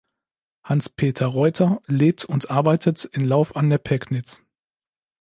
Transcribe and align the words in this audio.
Hans 0.63 0.89
Peter 0.89 1.27
Reuter 1.27 1.79
lebt 1.85 2.25
und 2.25 2.49
arbeitet 2.49 3.05
in 3.05 3.23
Lauf 3.23 3.55
an 3.55 3.69
der 3.69 3.77
Pegnitz. 3.77 4.41